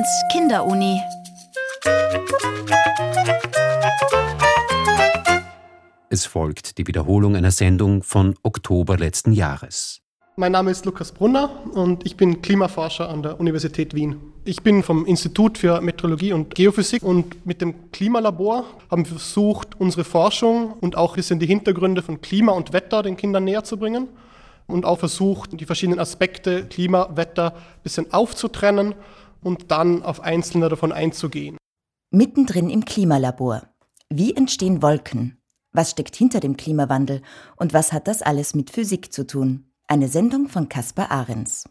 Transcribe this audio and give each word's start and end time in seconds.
Ahrens 0.00 0.22
Kinderuni. 0.32 1.00
Es 6.08 6.24
folgt 6.24 6.78
die 6.78 6.86
Wiederholung 6.86 7.36
einer 7.36 7.50
Sendung 7.50 8.02
von 8.02 8.34
Oktober 8.42 8.96
letzten 8.96 9.32
Jahres. 9.32 10.00
Mein 10.36 10.52
Name 10.52 10.70
ist 10.70 10.86
Lukas 10.86 11.12
Brunner 11.12 11.50
und 11.74 12.06
ich 12.06 12.16
bin 12.16 12.40
Klimaforscher 12.40 13.10
an 13.10 13.22
der 13.22 13.38
Universität 13.40 13.94
Wien. 13.94 14.16
Ich 14.46 14.62
bin 14.62 14.82
vom 14.82 15.04
Institut 15.04 15.58
für 15.58 15.82
Meteorologie 15.82 16.32
und 16.32 16.54
Geophysik 16.54 17.02
und 17.02 17.44
mit 17.44 17.60
dem 17.60 17.90
Klimalabor 17.92 18.64
haben 18.90 19.04
wir 19.04 19.18
versucht, 19.18 19.78
unsere 19.78 20.04
Forschung 20.04 20.72
und 20.80 20.96
auch 20.96 21.12
ein 21.12 21.16
bisschen 21.16 21.40
die 21.40 21.46
Hintergründe 21.46 22.00
von 22.00 22.22
Klima 22.22 22.52
und 22.52 22.72
Wetter 22.72 23.02
den 23.02 23.18
Kindern 23.18 23.44
näher 23.44 23.64
zu 23.64 23.76
bringen 23.76 24.08
und 24.66 24.86
auch 24.86 24.98
versucht, 24.98 25.60
die 25.60 25.66
verschiedenen 25.66 25.98
Aspekte 25.98 26.64
Klima, 26.64 27.10
Wetter 27.14 27.52
ein 27.54 27.82
bisschen 27.82 28.10
aufzutrennen 28.14 28.94
und 29.42 29.70
dann 29.70 30.02
auf 30.02 30.20
einzelne 30.20 30.68
davon 30.68 30.92
einzugehen. 30.92 31.56
Mittendrin 32.10 32.70
im 32.70 32.84
Klimalabor. 32.84 33.62
Wie 34.08 34.34
entstehen 34.34 34.82
Wolken? 34.82 35.38
Was 35.72 35.92
steckt 35.92 36.16
hinter 36.16 36.40
dem 36.40 36.56
Klimawandel 36.56 37.22
und 37.56 37.72
was 37.72 37.92
hat 37.92 38.08
das 38.08 38.22
alles 38.22 38.54
mit 38.54 38.70
Physik 38.70 39.12
zu 39.12 39.26
tun? 39.26 39.70
Eine 39.86 40.08
Sendung 40.08 40.48
von 40.48 40.68
Caspar 40.68 41.10
Ahrens. 41.10 41.64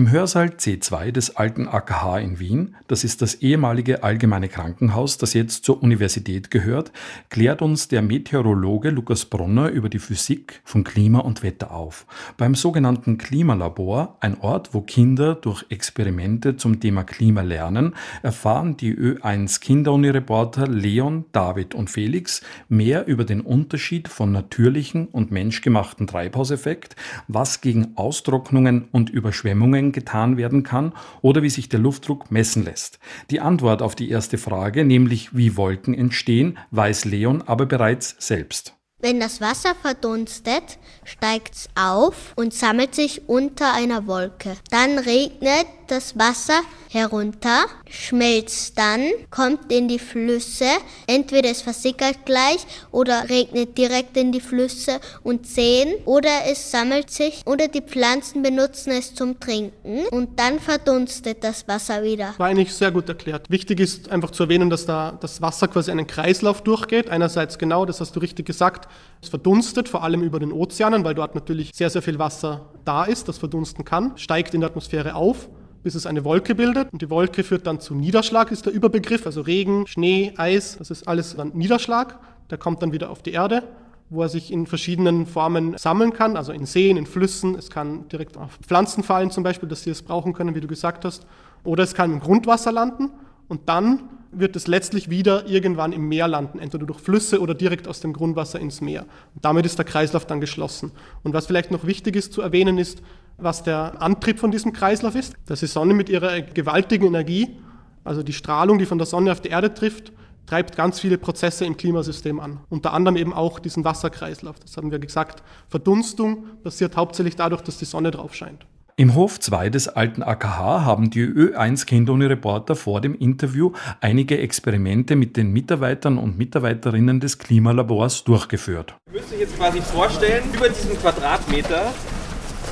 Im 0.00 0.10
Hörsaal 0.10 0.46
C2 0.46 1.10
des 1.12 1.36
alten 1.36 1.68
AKH 1.68 2.20
in 2.20 2.38
Wien, 2.38 2.74
das 2.86 3.04
ist 3.04 3.20
das 3.20 3.34
ehemalige 3.34 4.02
allgemeine 4.02 4.48
Krankenhaus, 4.48 5.18
das 5.18 5.34
jetzt 5.34 5.66
zur 5.66 5.82
Universität 5.82 6.50
gehört, 6.50 6.90
klärt 7.28 7.60
uns 7.60 7.88
der 7.88 8.00
Meteorologe 8.00 8.88
Lukas 8.88 9.26
Bronner 9.26 9.68
über 9.68 9.90
die 9.90 9.98
Physik 9.98 10.62
von 10.64 10.84
Klima 10.84 11.18
und 11.18 11.42
Wetter 11.42 11.72
auf. 11.72 12.06
Beim 12.38 12.54
sogenannten 12.54 13.18
Klimalabor, 13.18 14.16
ein 14.20 14.40
Ort, 14.40 14.72
wo 14.72 14.80
Kinder 14.80 15.34
durch 15.34 15.66
Experimente 15.68 16.56
zum 16.56 16.80
Thema 16.80 17.04
Klima 17.04 17.42
lernen, 17.42 17.94
erfahren 18.22 18.78
die 18.78 18.96
Ö1 18.96 19.60
Kinderuni-Reporter 19.60 20.66
Leon, 20.66 21.26
David 21.32 21.74
und 21.74 21.90
Felix 21.90 22.40
mehr 22.70 23.06
über 23.06 23.24
den 23.24 23.42
Unterschied 23.42 24.08
von 24.08 24.32
natürlichen 24.32 25.08
und 25.08 25.30
menschgemachten 25.30 26.06
Treibhauseffekt, 26.06 26.96
was 27.28 27.60
gegen 27.60 27.98
Austrocknungen 27.98 28.88
und 28.92 29.10
Überschwemmungen 29.10 29.89
Getan 29.92 30.36
werden 30.36 30.62
kann 30.62 30.92
oder 31.22 31.42
wie 31.42 31.50
sich 31.50 31.68
der 31.68 31.80
Luftdruck 31.80 32.30
messen 32.30 32.64
lässt. 32.64 32.98
Die 33.30 33.40
Antwort 33.40 33.82
auf 33.82 33.94
die 33.94 34.10
erste 34.10 34.38
Frage, 34.38 34.84
nämlich 34.84 35.36
wie 35.36 35.56
Wolken 35.56 35.94
entstehen, 35.94 36.58
weiß 36.70 37.04
Leon 37.04 37.42
aber 37.46 37.66
bereits 37.66 38.16
selbst. 38.18 38.74
Wenn 39.02 39.18
das 39.18 39.40
Wasser 39.40 39.74
verdunstet, 39.74 40.78
steigt's 41.04 41.70
auf 41.74 42.34
und 42.36 42.52
sammelt 42.52 42.94
sich 42.94 43.28
unter 43.30 43.72
einer 43.72 44.06
Wolke. 44.06 44.56
Dann 44.70 44.98
regnet 44.98 45.66
das 45.90 46.18
Wasser 46.18 46.60
herunter, 46.88 47.66
schmelzt 47.88 48.76
dann, 48.76 49.00
kommt 49.30 49.72
in 49.72 49.88
die 49.88 49.98
Flüsse. 49.98 50.66
Entweder 51.06 51.50
es 51.50 51.62
versickert 51.62 52.26
gleich 52.26 52.66
oder 52.90 53.28
regnet 53.28 53.78
direkt 53.78 54.16
in 54.16 54.32
die 54.32 54.40
Flüsse 54.40 55.00
und 55.22 55.46
Seen 55.46 55.94
oder 56.04 56.30
es 56.50 56.70
sammelt 56.70 57.10
sich 57.10 57.42
oder 57.46 57.68
die 57.68 57.80
Pflanzen 57.80 58.42
benutzen 58.42 58.90
es 58.90 59.14
zum 59.14 59.38
Trinken 59.38 60.06
und 60.10 60.38
dann 60.38 60.58
verdunstet 60.58 61.44
das 61.44 61.66
Wasser 61.68 62.02
wieder. 62.02 62.34
War 62.38 62.48
eigentlich 62.48 62.74
sehr 62.74 62.90
gut 62.90 63.08
erklärt. 63.08 63.48
Wichtig 63.50 63.80
ist 63.80 64.10
einfach 64.10 64.30
zu 64.30 64.44
erwähnen, 64.44 64.70
dass 64.70 64.86
da 64.86 65.16
das 65.20 65.40
Wasser 65.40 65.68
quasi 65.68 65.90
einen 65.90 66.06
Kreislauf 66.06 66.62
durchgeht. 66.62 67.08
Einerseits 67.08 67.58
genau, 67.58 67.86
das 67.86 68.00
hast 68.00 68.16
du 68.16 68.20
richtig 68.20 68.46
gesagt, 68.46 68.88
es 69.22 69.28
verdunstet, 69.28 69.88
vor 69.88 70.02
allem 70.02 70.22
über 70.22 70.40
den 70.40 70.52
Ozeanen, 70.52 71.04
weil 71.04 71.14
dort 71.14 71.34
natürlich 71.34 71.70
sehr, 71.72 71.90
sehr 71.90 72.02
viel 72.02 72.18
Wasser 72.18 72.70
da 72.84 73.04
ist, 73.04 73.28
das 73.28 73.38
verdunsten 73.38 73.84
kann, 73.84 74.16
steigt 74.16 74.54
in 74.54 74.60
der 74.60 74.70
Atmosphäre 74.70 75.14
auf 75.14 75.48
bis 75.82 75.94
es 75.94 76.06
eine 76.06 76.24
Wolke 76.24 76.54
bildet. 76.54 76.92
Und 76.92 77.02
die 77.02 77.10
Wolke 77.10 77.42
führt 77.44 77.66
dann 77.66 77.80
zu 77.80 77.94
Niederschlag, 77.94 78.50
ist 78.50 78.66
der 78.66 78.72
Überbegriff, 78.72 79.26
also 79.26 79.40
Regen, 79.40 79.86
Schnee, 79.86 80.32
Eis, 80.36 80.76
das 80.78 80.90
ist 80.90 81.08
alles 81.08 81.36
dann 81.36 81.52
Niederschlag. 81.54 82.18
Der 82.50 82.58
kommt 82.58 82.82
dann 82.82 82.92
wieder 82.92 83.10
auf 83.10 83.22
die 83.22 83.32
Erde, 83.32 83.62
wo 84.08 84.22
er 84.22 84.28
sich 84.28 84.52
in 84.52 84.66
verschiedenen 84.66 85.26
Formen 85.26 85.76
sammeln 85.78 86.12
kann, 86.12 86.36
also 86.36 86.52
in 86.52 86.66
Seen, 86.66 86.96
in 86.96 87.06
Flüssen. 87.06 87.54
Es 87.54 87.70
kann 87.70 88.08
direkt 88.08 88.36
auf 88.36 88.58
Pflanzen 88.66 89.02
fallen 89.02 89.30
zum 89.30 89.44
Beispiel, 89.44 89.68
dass 89.68 89.82
sie 89.82 89.90
es 89.90 90.02
brauchen 90.02 90.32
können, 90.32 90.54
wie 90.54 90.60
du 90.60 90.68
gesagt 90.68 91.04
hast. 91.04 91.26
Oder 91.64 91.84
es 91.84 91.94
kann 91.94 92.12
im 92.12 92.20
Grundwasser 92.20 92.72
landen 92.72 93.10
und 93.48 93.68
dann 93.68 94.00
wird 94.32 94.54
es 94.54 94.66
letztlich 94.66 95.10
wieder 95.10 95.48
irgendwann 95.48 95.92
im 95.92 96.08
Meer 96.08 96.28
landen, 96.28 96.58
entweder 96.58 96.86
durch 96.86 97.00
Flüsse 97.00 97.40
oder 97.40 97.54
direkt 97.54 97.88
aus 97.88 98.00
dem 98.00 98.12
Grundwasser 98.12 98.60
ins 98.60 98.80
Meer. 98.80 99.06
Und 99.34 99.44
damit 99.44 99.66
ist 99.66 99.78
der 99.78 99.84
Kreislauf 99.84 100.24
dann 100.24 100.40
geschlossen. 100.40 100.92
Und 101.22 101.34
was 101.34 101.46
vielleicht 101.46 101.70
noch 101.70 101.84
wichtig 101.84 102.16
ist 102.16 102.32
zu 102.32 102.40
erwähnen, 102.40 102.78
ist, 102.78 103.02
was 103.42 103.62
der 103.62 104.00
Antrieb 104.00 104.38
von 104.38 104.50
diesem 104.50 104.72
Kreislauf 104.72 105.14
ist. 105.14 105.34
Das 105.46 105.62
ist 105.62 105.72
Sonne 105.72 105.94
mit 105.94 106.08
ihrer 106.08 106.40
gewaltigen 106.40 107.06
Energie, 107.06 107.56
also 108.04 108.22
die 108.22 108.32
Strahlung, 108.32 108.78
die 108.78 108.86
von 108.86 108.98
der 108.98 109.06
Sonne 109.06 109.32
auf 109.32 109.40
die 109.40 109.48
Erde 109.48 109.74
trifft, 109.74 110.12
treibt 110.46 110.76
ganz 110.76 110.98
viele 110.98 111.18
Prozesse 111.18 111.64
im 111.64 111.76
Klimasystem 111.76 112.40
an. 112.40 112.60
Unter 112.68 112.92
anderem 112.92 113.16
eben 113.16 113.32
auch 113.32 113.60
diesen 113.60 113.84
Wasserkreislauf. 113.84 114.58
Das 114.58 114.76
haben 114.76 114.90
wir 114.90 114.98
gesagt. 114.98 115.42
Verdunstung 115.68 116.44
passiert 116.64 116.96
hauptsächlich 116.96 117.36
dadurch, 117.36 117.62
dass 117.62 117.78
die 117.78 117.84
Sonne 117.84 118.10
drauf 118.10 118.34
scheint. 118.34 118.66
Im 118.96 119.14
Hof 119.14 119.40
2 119.40 119.70
des 119.70 119.88
alten 119.88 120.22
AKH 120.22 120.84
haben 120.84 121.08
die 121.08 121.22
Ö1 121.22 121.86
Kindoni-Reporter 121.86 122.76
vor 122.76 123.00
dem 123.00 123.14
Interview 123.14 123.72
einige 124.00 124.38
Experimente 124.38 125.16
mit 125.16 125.38
den 125.38 125.52
Mitarbeitern 125.52 126.18
und 126.18 126.36
Mitarbeiterinnen 126.36 127.18
des 127.18 127.38
Klimalabors 127.38 128.24
durchgeführt. 128.24 128.94
Ihr 129.06 129.20
müsst 129.20 129.32
euch 129.32 129.40
jetzt 129.40 129.56
quasi 129.56 129.80
vorstellen, 129.80 130.44
über 130.52 130.68
diesem 130.68 130.98
Quadratmeter 130.98 131.94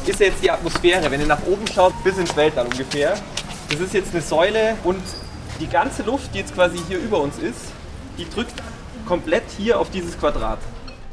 ist 0.08 0.20
jetzt 0.20 0.42
die 0.42 0.50
Atmosphäre, 0.50 1.10
wenn 1.10 1.20
ihr 1.20 1.26
nach 1.26 1.44
oben 1.46 1.66
schaut, 1.66 1.92
bis 2.02 2.16
ins 2.18 2.34
Weltall 2.36 2.66
ungefähr. 2.66 3.14
Das 3.70 3.80
ist 3.80 3.92
jetzt 3.94 4.12
eine 4.12 4.22
Säule 4.22 4.76
und 4.84 5.02
die 5.60 5.66
ganze 5.66 6.02
Luft, 6.02 6.34
die 6.34 6.38
jetzt 6.38 6.54
quasi 6.54 6.78
hier 6.88 6.98
über 6.98 7.20
uns 7.20 7.38
ist, 7.38 7.72
die 8.16 8.28
drückt 8.28 8.54
komplett 9.06 9.44
hier 9.56 9.78
auf 9.78 9.90
dieses 9.90 10.18
Quadrat. 10.18 10.58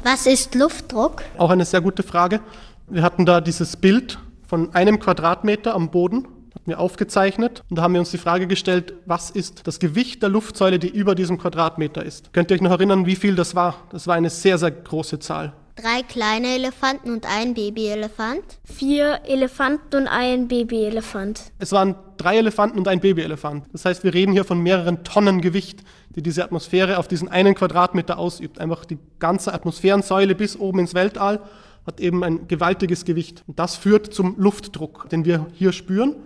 Was 0.02 0.26
ist 0.26 0.54
Luftdruck? 0.54 1.22
Auch 1.36 1.50
eine 1.50 1.64
sehr 1.64 1.80
gute 1.80 2.02
Frage. 2.02 2.40
Wir 2.88 3.02
hatten 3.02 3.26
da 3.26 3.40
dieses 3.40 3.76
Bild 3.76 4.18
von 4.46 4.74
einem 4.74 4.98
Quadratmeter 5.00 5.74
am 5.74 5.90
Boden, 5.90 6.28
hatten 6.54 6.70
wir 6.70 6.78
aufgezeichnet 6.78 7.64
und 7.68 7.76
da 7.76 7.82
haben 7.82 7.92
wir 7.94 8.00
uns 8.00 8.12
die 8.12 8.18
Frage 8.18 8.46
gestellt, 8.46 8.94
was 9.04 9.30
ist 9.30 9.66
das 9.66 9.78
Gewicht 9.78 10.22
der 10.22 10.28
Luftsäule, 10.28 10.78
die 10.78 10.88
über 10.88 11.14
diesem 11.14 11.38
Quadratmeter 11.38 12.04
ist? 12.04 12.32
Könnt 12.32 12.50
ihr 12.50 12.54
euch 12.54 12.62
noch 12.62 12.70
erinnern, 12.70 13.04
wie 13.04 13.16
viel 13.16 13.34
das 13.34 13.54
war? 13.54 13.74
Das 13.90 14.06
war 14.06 14.14
eine 14.14 14.30
sehr, 14.30 14.56
sehr 14.58 14.70
große 14.70 15.18
Zahl. 15.18 15.52
Drei 15.76 16.02
kleine 16.02 16.54
Elefanten 16.54 17.10
und 17.10 17.26
ein 17.26 17.52
Babyelefant. 17.52 18.42
Vier 18.64 19.20
Elefanten 19.26 19.94
und 19.94 20.08
ein 20.08 20.48
Babyelefant. 20.48 21.52
Es 21.58 21.70
waren 21.70 21.94
drei 22.16 22.38
Elefanten 22.38 22.78
und 22.78 22.88
ein 22.88 23.00
Babyelefant. 23.00 23.66
Das 23.72 23.84
heißt, 23.84 24.02
wir 24.02 24.14
reden 24.14 24.32
hier 24.32 24.46
von 24.46 24.58
mehreren 24.58 25.04
Tonnen 25.04 25.42
Gewicht, 25.42 25.80
die 26.14 26.22
diese 26.22 26.42
Atmosphäre 26.42 26.96
auf 26.96 27.08
diesen 27.08 27.28
einen 27.28 27.54
Quadratmeter 27.54 28.18
ausübt. 28.18 28.58
Einfach 28.58 28.86
die 28.86 28.96
ganze 29.18 29.52
Atmosphärensäule 29.52 30.34
bis 30.34 30.58
oben 30.58 30.78
ins 30.78 30.94
Weltall 30.94 31.40
hat 31.86 32.00
eben 32.00 32.24
ein 32.24 32.48
gewaltiges 32.48 33.04
Gewicht. 33.04 33.44
Und 33.46 33.58
das 33.58 33.76
führt 33.76 34.14
zum 34.14 34.34
Luftdruck, 34.38 35.10
den 35.10 35.26
wir 35.26 35.46
hier 35.52 35.72
spüren, 35.72 36.16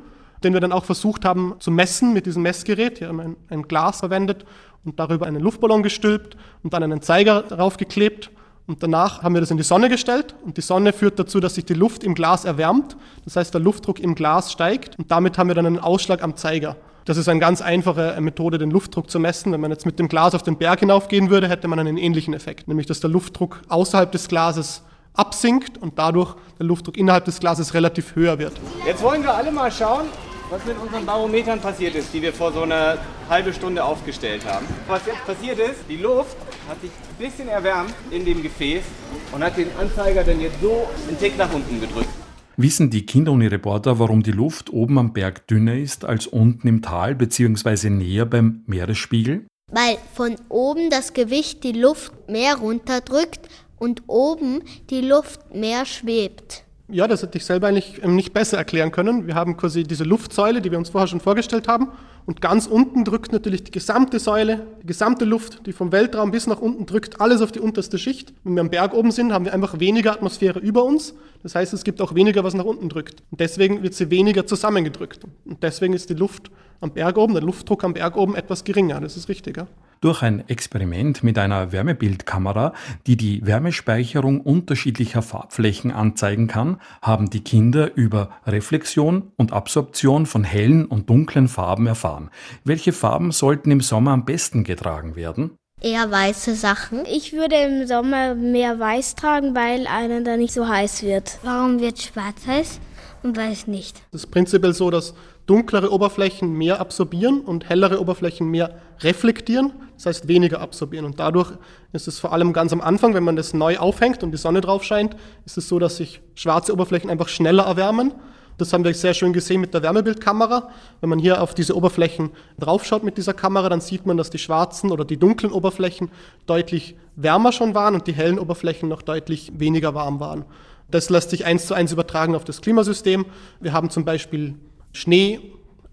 den 0.44 0.53
wir 0.53 0.60
dann 0.60 0.71
auch 0.71 0.84
versucht 0.84 1.25
haben 1.25 1.56
zu 1.59 1.72
messen 1.72 2.12
mit 2.12 2.27
diesem 2.27 2.43
Messgerät. 2.44 2.99
Hier 2.99 3.09
haben 3.09 3.16
wir 3.16 3.25
ein, 3.25 3.37
ein 3.49 3.62
Glas 3.62 3.99
verwendet 3.99 4.44
und 4.84 5.00
darüber 5.00 5.27
einen 5.27 5.43
Luftballon 5.43 5.83
gestülpt 5.83 6.37
und 6.62 6.72
dann 6.72 6.84
einen 6.84 7.03
Zeiger 7.03 7.43
draufgeklebt 7.43 8.31
und 8.70 8.84
danach 8.84 9.25
haben 9.25 9.34
wir 9.34 9.41
das 9.41 9.50
in 9.50 9.56
die 9.56 9.64
Sonne 9.64 9.88
gestellt 9.88 10.36
und 10.44 10.56
die 10.56 10.60
Sonne 10.60 10.92
führt 10.92 11.19
dazu, 11.19 11.41
dass 11.41 11.56
sich 11.56 11.64
die 11.64 11.75
Luft 11.75 12.04
im 12.04 12.14
Glas 12.14 12.44
erwärmt. 12.44 12.97
Das 13.25 13.34
heißt, 13.34 13.53
der 13.53 13.60
Luftdruck 13.60 13.98
im 13.98 14.14
Glas 14.14 14.53
steigt 14.53 14.97
und 14.97 15.10
damit 15.10 15.38
haben 15.38 15.48
wir 15.48 15.56
dann 15.56 15.66
einen 15.66 15.81
Ausschlag 15.81 16.22
am 16.22 16.36
Zeiger. 16.36 16.76
Das 17.04 17.16
ist 17.16 17.28
eine 17.28 17.41
ganz 17.41 17.62
einfache 17.62 18.16
Methode, 18.20 18.59
den 18.59 18.70
Luftdruck 18.70 19.10
zu 19.10 19.19
messen. 19.19 19.50
Wenn 19.50 19.60
man 19.60 19.72
jetzt 19.72 19.86
mit 19.86 19.98
dem 19.98 20.06
Glas 20.06 20.36
auf 20.36 20.44
den 20.44 20.56
Berg 20.56 20.78
hinaufgehen 20.78 21.30
würde, 21.30 21.48
hätte 21.48 21.66
man 21.66 21.80
einen 21.80 21.97
ähnlichen 21.97 22.32
Effekt, 22.32 22.69
nämlich 22.69 22.86
dass 22.86 23.00
der 23.00 23.10
Luftdruck 23.10 23.60
außerhalb 23.68 24.12
des 24.12 24.28
Glases 24.28 24.84
absinkt 25.15 25.77
und 25.78 25.98
dadurch 25.98 26.36
der 26.60 26.66
Luftdruck 26.66 26.97
innerhalb 26.97 27.24
des 27.24 27.41
Glases 27.41 27.74
relativ 27.74 28.15
höher 28.15 28.39
wird. 28.39 28.53
Jetzt 28.86 29.03
wollen 29.03 29.24
wir 29.24 29.34
alle 29.34 29.50
mal 29.50 29.72
schauen, 29.72 30.06
was 30.48 30.65
mit 30.65 30.78
unseren 30.80 31.04
Barometern 31.04 31.59
passiert 31.59 31.97
ist, 31.97 32.15
die 32.15 32.22
wir 32.22 32.33
vor 32.33 32.53
so 32.53 32.62
einer 32.62 32.98
halben 33.28 33.53
Stunde 33.53 33.83
aufgestellt 33.83 34.45
haben. 34.47 34.65
Was 34.86 35.04
jetzt 35.06 35.27
passiert 35.27 35.59
ist, 35.59 35.80
die 35.89 35.97
Luft 35.97 36.36
hat 36.71 36.81
sich 36.81 36.91
ein 36.91 37.25
bisschen 37.25 37.49
erwärmt 37.49 37.93
in 38.13 38.25
dem 38.25 38.43
Gefäß 38.43 38.84
und 39.33 39.43
hat 39.43 39.57
den 39.57 39.67
Anzeiger 39.77 40.22
dann 40.22 40.41
jetzt 40.41 40.61
so 40.63 40.89
einen 41.09 41.19
Tick 41.19 41.37
nach 41.37 41.53
unten 41.53 41.81
gedrückt. 41.81 42.09
Wissen 42.57 42.91
die 42.91 43.07
Kinderuni-Reporter, 43.07 43.99
warum 43.99 44.22
die 44.22 44.31
Luft 44.31 44.72
oben 44.72 44.99
am 44.99 45.13
Berg 45.13 45.49
dünner 45.49 45.75
ist 45.75 46.05
als 46.05 46.28
unten 46.28 46.69
im 46.69 46.81
Tal 46.81 47.17
bzw. 47.17 47.91
näher 47.91 48.25
beim 48.25 48.63
Meeresspiegel? 48.67 49.47
Weil 49.72 49.99
von 50.15 50.37
oben 50.49 50.91
das 50.91 51.13
Gewicht 51.13 51.65
die 51.65 51.72
Luft 51.72 52.13
mehr 52.28 52.57
runterdrückt 52.57 53.49
und 53.78 54.05
oben 54.07 54.63
die 54.91 55.01
Luft 55.01 55.53
mehr 55.55 55.87
schwebt. 55.87 56.65
Ja, 56.89 57.09
das 57.09 57.22
hätte 57.22 57.39
ich 57.39 57.45
selber 57.45 57.69
eigentlich 57.69 58.01
ähm, 58.03 58.15
nicht 58.15 58.33
besser 58.33 58.59
erklären 58.59 58.91
können. 58.93 59.27
Wir 59.27 59.34
haben 59.34 59.57
quasi 59.57 59.84
diese 59.84 60.05
Luftsäule, 60.05 60.61
die 60.61 60.71
wir 60.71 60.78
uns 60.78 60.91
vorher 60.91 61.07
schon 61.07 61.21
vorgestellt 61.21 61.67
haben, 61.67 61.89
Und 62.30 62.41
ganz 62.41 62.68
unten 62.68 63.04
drückt 63.04 63.32
natürlich 63.32 63.65
die 63.65 63.72
gesamte 63.72 64.21
Säule, 64.21 64.65
die 64.82 64.86
gesamte 64.86 65.24
Luft, 65.24 65.66
die 65.66 65.72
vom 65.72 65.91
Weltraum 65.91 66.30
bis 66.30 66.47
nach 66.47 66.60
unten 66.60 66.86
drückt, 66.86 67.21
alles 67.21 67.42
auf 67.42 67.50
die 67.50 67.59
unterste 67.59 67.98
Schicht. 67.98 68.32
Wenn 68.44 68.54
wir 68.54 68.60
am 68.60 68.71
Berg 68.71 68.94
oben 68.94 69.10
sind, 69.10 69.32
haben 69.32 69.47
wir 69.47 69.53
einfach 69.53 69.80
weniger 69.80 70.12
Atmosphäre 70.12 70.60
über 70.60 70.84
uns. 70.84 71.16
Das 71.42 71.56
heißt, 71.56 71.72
es 71.72 71.82
gibt 71.82 72.00
auch 72.00 72.15
weniger, 72.15 72.44
was 72.44 72.54
nach 72.54 72.65
unten 72.65 72.88
drückt. 72.88 73.24
Und 73.32 73.41
deswegen 73.41 73.82
wird 73.82 73.94
sie 73.94 74.10
weniger 74.10 74.47
zusammengedrückt. 74.47 75.24
Und 75.44 75.60
deswegen 75.65 75.92
ist 75.92 76.09
die 76.09 76.15
Luft 76.15 76.53
am 76.80 76.92
Berg 76.92 77.18
oben, 77.18 77.34
der 77.34 77.42
Luftdruck 77.42 77.82
am 77.82 77.94
Berg 77.94 78.16
oben 78.16 78.36
etwas 78.36 78.62
geringer. 78.62 79.00
Das 79.00 79.16
ist 79.16 79.28
richtig. 79.28 79.56
Ja? 79.56 79.66
Durch 80.02 80.22
ein 80.22 80.48
Experiment 80.48 81.22
mit 81.22 81.36
einer 81.36 81.72
Wärmebildkamera, 81.72 82.72
die 83.06 83.18
die 83.18 83.44
Wärmespeicherung 83.44 84.41
unterschiedlicher 84.41 85.20
Farbflächen 85.20 85.91
anzeigen 85.91 86.47
kann, 86.47 86.80
haben 87.02 87.28
die 87.28 87.44
Kinder 87.44 87.94
über 87.97 88.30
Reflexion 88.47 89.30
und 89.36 89.52
Absorption 89.52 90.24
von 90.24 90.42
hellen 90.42 90.86
und 90.86 91.10
dunklen 91.10 91.48
Farben 91.48 91.86
erfahren. 91.86 92.30
Welche 92.64 92.92
Farben 92.92 93.30
sollten 93.30 93.70
im 93.70 93.82
Sommer 93.82 94.12
am 94.12 94.24
besten 94.24 94.64
getragen 94.64 95.16
werden? 95.16 95.50
Eher 95.82 96.10
weiße 96.10 96.54
Sachen. 96.54 97.04
Ich 97.04 97.34
würde 97.34 97.56
im 97.56 97.86
Sommer 97.86 98.34
mehr 98.34 98.78
weiß 98.78 99.16
tragen, 99.16 99.54
weil 99.54 99.86
einem 99.86 100.24
da 100.24 100.38
nicht 100.38 100.54
so 100.54 100.66
heiß 100.66 101.02
wird. 101.02 101.38
Warum 101.42 101.78
wird 101.78 102.00
schwarz 102.00 102.47
heiß 102.47 102.80
und 103.22 103.36
weiß 103.36 103.66
nicht? 103.66 104.00
Das 104.12 104.24
ist 104.24 104.30
prinzipiell 104.30 104.72
so, 104.72 104.91
dass 104.91 105.12
dunklere 105.50 105.91
Oberflächen 105.91 106.52
mehr 106.52 106.80
absorbieren 106.80 107.41
und 107.41 107.68
hellere 107.68 108.00
Oberflächen 108.00 108.47
mehr 108.48 108.70
reflektieren, 109.00 109.72
das 109.97 110.06
heißt 110.06 110.28
weniger 110.28 110.60
absorbieren. 110.60 111.04
Und 111.04 111.18
dadurch 111.18 111.50
ist 111.92 112.06
es 112.06 112.20
vor 112.20 112.32
allem 112.32 112.52
ganz 112.52 112.72
am 112.72 112.80
Anfang, 112.80 113.14
wenn 113.14 113.24
man 113.24 113.34
das 113.34 113.52
neu 113.52 113.76
aufhängt 113.76 114.22
und 114.22 114.30
die 114.30 114.36
Sonne 114.36 114.60
drauf 114.60 114.84
scheint, 114.84 115.16
ist 115.44 115.58
es 115.58 115.68
so, 115.68 115.80
dass 115.80 115.97
sich 115.97 116.22
schwarze 116.36 116.72
Oberflächen 116.72 117.10
einfach 117.10 117.28
schneller 117.28 117.64
erwärmen. 117.64 118.14
Das 118.58 118.72
haben 118.72 118.84
wir 118.84 118.94
sehr 118.94 119.12
schön 119.12 119.32
gesehen 119.32 119.60
mit 119.60 119.74
der 119.74 119.82
Wärmebildkamera. 119.82 120.68
Wenn 121.00 121.10
man 121.10 121.18
hier 121.18 121.42
auf 121.42 121.52
diese 121.52 121.76
Oberflächen 121.76 122.30
draufschaut 122.60 123.02
mit 123.02 123.18
dieser 123.18 123.34
Kamera, 123.34 123.68
dann 123.68 123.80
sieht 123.80 124.06
man, 124.06 124.16
dass 124.16 124.30
die 124.30 124.38
schwarzen 124.38 124.92
oder 124.92 125.04
die 125.04 125.16
dunklen 125.16 125.50
Oberflächen 125.50 126.12
deutlich 126.47 126.94
wärmer 127.16 127.50
schon 127.50 127.74
waren 127.74 127.97
und 127.97 128.06
die 128.06 128.12
hellen 128.12 128.38
Oberflächen 128.38 128.88
noch 128.88 129.02
deutlich 129.02 129.50
weniger 129.56 129.94
warm 129.94 130.20
waren. 130.20 130.44
Das 130.92 131.10
lässt 131.10 131.30
sich 131.30 131.44
eins 131.44 131.66
zu 131.66 131.74
eins 131.74 131.91
übertragen 131.91 132.36
auf 132.36 132.44
das 132.44 132.60
Klimasystem. 132.60 133.26
Wir 133.60 133.72
haben 133.72 133.91
zum 133.91 134.04
Beispiel 134.04 134.54
Schnee, 134.92 135.41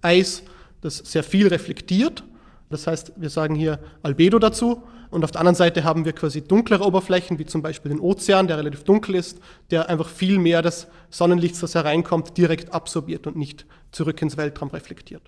Eis, 0.02 0.44
das 0.82 0.98
sehr 0.98 1.24
viel 1.24 1.48
reflektiert. 1.48 2.24
Das 2.70 2.88
heißt, 2.88 3.14
wir 3.16 3.30
sagen 3.30 3.56
hier 3.56 3.80
Albedo 4.04 4.40
dazu. 4.40 4.84
Und 5.10 5.24
auf 5.24 5.32
der 5.32 5.40
anderen 5.40 5.56
Seite 5.56 5.86
haben 5.86 6.04
wir 6.04 6.12
quasi 6.12 6.42
dunklere 6.42 6.86
Oberflächen, 6.86 7.40
wie 7.40 7.46
zum 7.46 7.62
Beispiel 7.62 7.92
den 7.92 8.02
Ozean, 8.02 8.48
der 8.48 8.58
relativ 8.58 8.84
dunkel 8.84 9.16
ist, 9.16 9.40
der 9.72 9.90
einfach 9.90 10.10
viel 10.10 10.38
mehr 10.38 10.62
des 10.62 10.88
Sonnenlichts, 11.10 11.62
das 11.62 11.76
hereinkommt, 11.76 12.38
direkt 12.38 12.74
absorbiert 12.74 13.26
und 13.26 13.38
nicht 13.38 13.66
zurück 13.92 14.22
ins 14.22 14.36
Weltraum 14.36 14.70
reflektiert. 14.70 15.22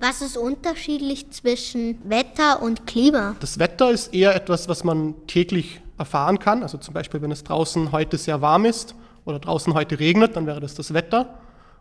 Was 0.00 0.22
ist 0.22 0.36
unterschiedlich 0.36 1.28
zwischen 1.30 1.98
Wetter 2.08 2.62
und 2.62 2.86
Klima? 2.86 3.34
Das 3.40 3.58
Wetter 3.58 3.90
ist 3.90 4.14
eher 4.14 4.32
etwas, 4.36 4.68
was 4.68 4.84
man 4.84 5.16
täglich 5.26 5.80
erfahren 5.98 6.38
kann. 6.38 6.62
Also 6.62 6.78
zum 6.78 6.94
Beispiel, 6.94 7.20
wenn 7.20 7.32
es 7.32 7.42
draußen 7.42 7.90
heute 7.90 8.16
sehr 8.16 8.40
warm 8.40 8.64
ist 8.64 8.94
oder 9.24 9.40
draußen 9.40 9.74
heute 9.74 9.98
regnet, 9.98 10.36
dann 10.36 10.46
wäre 10.46 10.60
das 10.60 10.76
das 10.76 10.94
Wetter. 10.94 11.40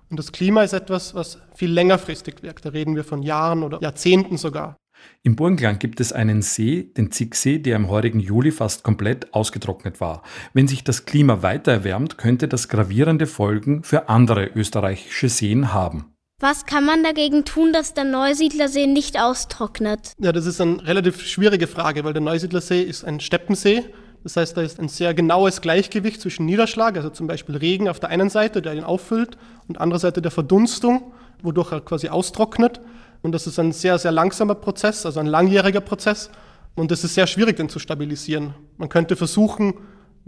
Und 0.10 0.18
das 0.18 0.31
Klima 0.31 0.64
ist 0.64 0.74
etwas, 0.74 1.14
was 1.14 1.38
viel 1.54 1.69
längerfristig 1.72 2.42
wirkt. 2.42 2.66
Da 2.66 2.69
reden 2.69 2.96
wir 2.96 3.04
von 3.04 3.22
Jahren 3.22 3.62
oder 3.62 3.80
Jahrzehnten 3.84 4.38
sogar. 4.38 4.78
Im 5.22 5.36
Burgenland 5.36 5.80
gibt 5.80 6.00
es 6.00 6.12
einen 6.12 6.42
See, 6.42 6.92
den 6.98 7.12
Zicksee, 7.12 7.60
der 7.60 7.75
im 7.75 7.88
heurigen 7.88 8.20
Juli 8.20 8.52
fast 8.52 8.81
komplett 8.81 9.31
ausgetrocknet 9.36 10.02
war. 10.02 10.24
Wenn 10.54 10.68
sich 10.68 10.84
das 10.84 11.06
Klima 11.06 11.44
weiter 11.44 11.72
erwärmt, 11.72 12.18
könnte 12.18 12.48
das 12.48 12.68
gravierende 12.68 13.28
Folgen 13.28 13.84
für 13.84 14.10
andere 14.10 14.48
österreichische 14.56 15.30
Seen 15.30 15.72
haben. 15.72 16.17
Was 16.39 16.66
kann 16.66 16.86
man 16.86 17.04
dagegen 17.04 17.45
tun, 17.45 17.74
dass 17.74 17.94
der 17.95 18.04
Neusiedlersee 18.04 18.86
nicht 18.86 19.19
austrocknet? 19.19 20.13
Ja, 20.19 20.31
das 20.31 20.45
ist 20.45 20.62
eine 20.62 20.86
relativ 20.86 21.25
schwierige 21.25 21.66
Frage, 21.66 22.04
weil 22.04 22.13
der 22.13 22.22
Neusiedlersee 22.22 22.84
ist 22.84 23.04
ein 23.04 23.19
Steppensee 23.19 23.84
das 24.28 24.36
heißt, 24.36 24.57
da 24.57 24.62
ist 24.62 24.78
ein 24.80 24.89
sehr 24.89 25.13
genaues 25.13 25.62
Gleichgewicht 25.62 26.19
zwischen 26.19 26.45
Niederschlag, 26.45 26.98
also 26.98 27.10
zum 27.10 27.28
Beispiel 27.28 27.56
Regen 27.56 27.88
auf 27.88 28.01
der 28.01 28.10
einen 28.10 28.30
Seite, 28.30 28.62
der 28.62 28.74
ihn 28.74 28.84
auffüllt, 28.84 29.38
und 29.69 29.80
anderer 29.80 30.00
Seite 30.00 30.22
der 30.22 30.31
Verdunstung, 30.31 31.13
wodurch 31.42 31.72
er 31.72 31.80
quasi 31.80 32.10
austrocknet. 32.10 32.81
Und 33.22 33.31
das 33.31 33.48
ist 33.48 33.57
ein 33.57 33.72
sehr, 33.72 33.98
sehr 33.98 34.12
langsamer 34.12 34.56
Prozess, 34.56 35.06
also 35.06 35.22
ein 35.22 35.28
langjähriger 35.28 35.80
Prozess. 35.80 36.30
Und 36.75 36.92
es 36.92 37.06
ist 37.06 37.16
sehr 37.16 37.25
schwierig, 37.25 37.56
den 37.56 37.69
zu 37.69 37.80
stabilisieren. 37.80 38.54
Man 38.78 38.89
könnte 38.89 39.16
versuchen, 39.16 39.75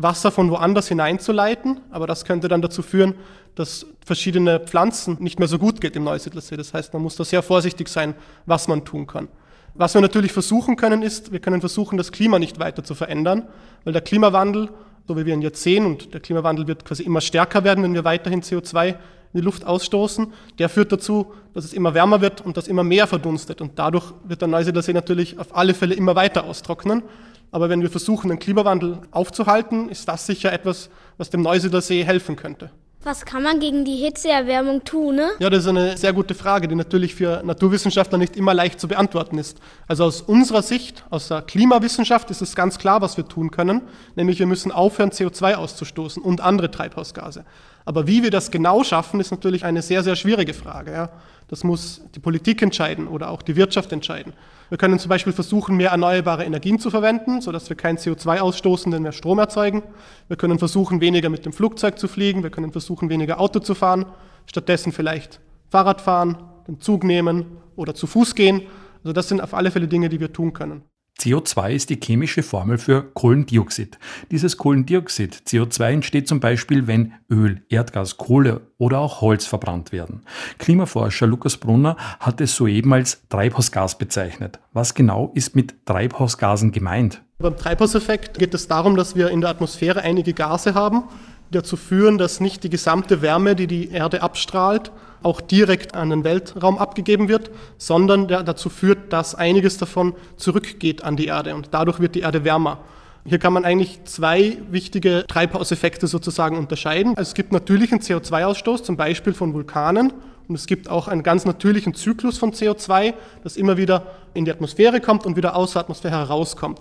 Wasser 0.02 0.32
von 0.32 0.50
woanders 0.50 0.88
hineinzuleiten, 0.88 1.82
aber 1.92 2.08
das 2.08 2.24
könnte 2.24 2.48
dann 2.48 2.62
dazu 2.62 2.82
führen, 2.82 3.16
dass 3.56 3.86
verschiedene 4.06 4.62
Pflanzen 4.62 5.18
nicht 5.20 5.40
mehr 5.40 5.50
so 5.50 5.60
gut 5.60 5.82
geht 5.82 5.98
im 5.98 6.06
Neusiedlersee. 6.06 6.56
Das 6.56 6.74
heißt, 6.74 6.94
man 6.94 7.02
muss 7.02 7.18
da 7.18 7.26
sehr 7.26 7.44
vorsichtig 7.44 7.90
sein, 7.90 8.16
was 8.46 8.70
man 8.70 8.86
tun 8.86 9.08
kann. 9.08 9.28
Was 9.74 9.94
wir 9.94 10.02
natürlich 10.02 10.32
versuchen 10.32 10.78
können, 10.78 11.02
ist, 11.02 11.34
wir 11.34 11.40
können 11.40 11.60
versuchen, 11.60 11.98
das 11.98 12.14
Klima 12.14 12.40
nicht 12.40 12.60
weiter 12.60 12.82
zu 12.82 12.96
verändern, 12.96 13.48
weil 13.84 13.92
der 13.92 14.02
Klimawandel, 14.02 14.70
so 15.06 15.18
wie 15.18 15.26
wir 15.26 15.34
ihn 15.34 15.42
jetzt 15.42 15.62
sehen, 15.62 15.86
und 15.86 16.14
der 16.14 16.22
Klimawandel 16.22 16.68
wird 16.68 16.86
quasi 16.86 17.04
immer 17.04 17.20
stärker 17.20 17.66
werden, 17.66 17.84
wenn 17.84 17.94
wir 17.94 18.06
weiterhin 18.06 18.42
CO2 18.42 18.88
in 18.88 18.96
die 19.34 19.42
Luft 19.42 19.66
ausstoßen, 19.66 20.34
der 20.60 20.70
führt 20.70 20.94
dazu, 20.94 21.34
dass 21.54 21.66
es 21.66 21.74
immer 21.74 21.94
wärmer 21.94 22.22
wird 22.22 22.40
und 22.40 22.56
dass 22.56 22.70
immer 22.70 22.84
mehr 22.86 23.06
verdunstet. 23.06 23.60
Und 23.60 23.78
dadurch 23.78 24.14
wird 24.24 24.40
der 24.42 24.48
Neusiedlersee 24.48 24.94
natürlich 24.94 25.38
auf 25.40 25.56
alle 25.56 25.74
Fälle 25.74 25.94
immer 25.94 26.16
weiter 26.16 26.46
austrocknen. 26.46 27.04
Aber 27.52 27.70
wenn 27.70 27.82
wir 27.82 27.90
versuchen, 27.90 28.30
den 28.30 28.40
Klimawandel 28.40 29.00
aufzuhalten, 29.12 29.90
ist 29.90 30.08
das 30.08 30.26
sicher 30.26 30.54
etwas, 30.54 30.90
was 31.18 31.30
dem 31.30 31.42
Neusiedlersee 31.42 32.04
helfen 32.04 32.36
könnte. 32.36 32.70
Was 33.02 33.24
kann 33.24 33.44
man 33.44 33.62
gegen 33.62 33.86
die 33.86 33.96
Hitzeerwärmung 33.96 34.84
tun? 34.84 35.16
Ne? 35.16 35.30
Ja, 35.40 35.50
das 35.50 35.60
ist 35.62 35.70
eine 35.70 35.96
sehr 35.96 36.12
gute 36.12 36.36
Frage, 36.36 36.68
die 36.68 36.76
natürlich 36.76 37.16
für 37.16 37.42
Naturwissenschaftler 37.46 38.18
nicht 38.18 38.36
immer 38.36 38.54
leicht 38.54 38.78
zu 38.78 38.90
beantworten 38.90 39.38
ist. 39.38 39.58
Also 39.88 40.04
aus 40.04 40.22
unserer 40.22 40.62
Sicht, 40.62 41.06
aus 41.10 41.30
der 41.30 41.42
Klimawissenschaft 41.42 42.30
ist 42.30 42.42
es 42.42 42.58
ganz 42.58 42.78
klar, 42.78 43.02
was 43.02 43.16
wir 43.16 43.26
tun 43.26 43.52
können, 43.52 43.84
nämlich 44.16 44.40
wir 44.40 44.48
müssen 44.48 44.74
aufhören, 44.74 45.12
CO2 45.12 45.56
auszustoßen 45.56 46.22
und 46.22 46.42
andere 46.42 46.72
Treibhausgase. 46.72 47.46
Aber 47.86 48.06
wie 48.06 48.22
wir 48.22 48.32
das 48.32 48.52
genau 48.52 48.84
schaffen, 48.84 49.22
ist 49.22 49.32
natürlich 49.32 49.64
eine 49.64 49.82
sehr, 49.82 50.04
sehr 50.04 50.18
schwierige 50.18 50.54
Frage. 50.54 50.92
Ja. 50.92 51.10
Das 51.48 51.64
muss 51.64 52.02
die 52.16 52.20
Politik 52.20 52.62
entscheiden 52.62 53.08
oder 53.08 53.30
auch 53.30 53.42
die 53.42 53.56
Wirtschaft 53.56 53.94
entscheiden. 53.94 54.34
Wir 54.70 54.78
können 54.78 55.00
zum 55.00 55.10
Beispiel 55.10 55.34
versuchen, 55.34 55.78
mehr 55.78 55.90
erneuerbare 55.90 56.46
Energien 56.46 56.78
zu 56.78 56.92
verwenden, 56.92 57.42
sodass 57.42 57.70
wir 57.70 57.76
kein 57.76 57.98
CO2 57.98 58.40
ausstoßen, 58.40 58.92
denn 58.92 59.02
mehr 59.02 59.12
Strom 59.12 59.40
erzeugen. 59.40 59.82
Wir 60.28 60.38
können 60.38 60.60
versuchen, 60.60 61.02
weniger 61.02 61.30
mit 61.30 61.46
dem 61.46 61.54
Flugzeug 61.54 61.98
zu 61.98 62.08
fliegen. 62.08 62.44
Wir 62.44 62.52
können 62.52 62.72
versuchen, 62.72 63.10
weniger 63.10 63.40
Auto 63.40 63.60
zu 63.60 63.74
fahren. 63.74 64.06
Stattdessen 64.46 64.92
vielleicht 64.92 65.40
Fahrrad 65.70 66.02
fahren, 66.02 66.38
den 66.68 66.80
Zug 66.80 67.04
nehmen 67.04 67.58
oder 67.76 67.96
zu 67.96 68.06
Fuß 68.06 68.36
gehen. 68.36 68.62
Also 69.04 69.14
das 69.14 69.28
sind 69.28 69.42
auf 69.42 69.56
alle 69.56 69.72
Fälle 69.72 69.88
Dinge, 69.88 70.10
die 70.10 70.20
wir 70.20 70.32
tun 70.32 70.54
können. 70.54 70.84
CO2 71.20 71.72
ist 71.72 71.90
die 71.90 72.00
chemische 72.02 72.44
Formel 72.44 72.78
für 72.78 73.04
Kohlendioxid. 73.14 74.00
Dieses 74.32 74.58
Kohlendioxid, 74.58 75.44
CO2, 75.48 75.92
entsteht 75.92 76.28
zum 76.28 76.40
Beispiel, 76.40 76.88
wenn 76.88 77.14
Öl, 77.30 77.62
Erdgas, 77.70 78.18
Kohle 78.18 78.62
oder 78.78 79.00
auch 79.00 79.22
Holz 79.22 79.46
verbrannt 79.46 79.92
werden. 79.92 80.22
Klimaforscher 80.58 81.28
Lukas 81.28 81.58
Brunner 81.58 81.98
hat 82.20 82.42
es 82.42 82.56
soeben 82.56 82.94
als 82.94 83.22
Treibhausgas 83.30 83.98
bezeichnet. 83.98 84.60
Was 84.72 84.94
genau 84.94 85.32
ist 85.36 85.56
mit 85.56 85.86
Treibhausgasen 85.86 86.72
gemeint? 86.72 87.22
Beim 87.40 87.56
Treibhauseffekt 87.56 88.38
geht 88.38 88.54
es 88.54 88.68
darum, 88.68 88.98
dass 88.98 89.16
wir 89.16 89.30
in 89.30 89.42
der 89.42 89.50
Atmosphäre 89.50 90.02
einige 90.02 90.34
Gase 90.34 90.74
haben, 90.74 91.04
dazu 91.52 91.78
führen, 91.78 92.18
dass 92.18 92.40
nicht 92.40 92.64
die 92.64 92.70
gesamte 92.70 93.22
Wärme, 93.22 93.56
die 93.56 93.68
die 93.68 93.92
Erde 93.92 94.22
abstrahlt, 94.22 94.92
auch 95.22 95.42
direkt 95.42 95.96
an 95.96 96.10
den 96.10 96.24
Weltraum 96.24 96.78
abgegeben 96.78 97.28
wird, 97.28 97.52
sondern 97.78 98.28
der 98.28 98.44
dazu 98.44 98.70
führt, 98.70 99.12
dass 99.12 99.36
einiges 99.36 99.78
davon 99.78 100.14
zurückgeht 100.38 101.04
an 101.04 101.18
die 101.18 101.26
Erde 101.26 101.56
und 101.56 101.70
dadurch 101.72 102.00
wird 102.00 102.16
die 102.16 102.22
Erde 102.22 102.44
wärmer. 102.44 102.80
Hier 103.26 103.38
kann 103.38 103.54
man 103.54 103.66
eigentlich 103.66 104.04
zwei 104.06 104.58
wichtige 104.72 105.26
Treibhauseffekte 105.28 106.08
sozusagen 106.08 106.58
unterscheiden. 106.58 107.16
Es 107.18 107.34
gibt 107.34 107.52
natürlichen 107.52 108.00
CO2-Ausstoß, 108.00 108.84
zum 108.84 108.96
Beispiel 108.96 109.34
von 109.34 109.54
Vulkanen, 109.54 110.14
und 110.48 110.56
es 110.56 110.66
gibt 110.66 110.90
auch 110.90 111.08
einen 111.08 111.22
ganz 111.22 111.46
natürlichen 111.46 111.94
Zyklus 111.94 112.40
von 112.40 112.54
CO2, 112.54 113.14
das 113.44 113.56
immer 113.56 113.78
wieder 113.78 114.08
in 114.34 114.46
die 114.46 114.52
Atmosphäre 114.52 115.00
kommt 115.00 115.28
und 115.28 115.38
wieder 115.38 115.56
aus 115.56 115.74
der 115.74 115.84
Atmosphäre 115.84 116.18
herauskommt. 116.18 116.80